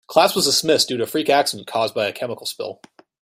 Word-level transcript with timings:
Class 0.07 0.35
was 0.35 0.45
dismissed 0.45 0.87
due 0.87 0.97
to 0.97 1.03
a 1.03 1.07
freak 1.07 1.29
incident 1.29 1.67
caused 1.67 1.93
by 1.93 2.07
a 2.07 2.11
chemical 2.13 2.47
spill. 2.47 2.81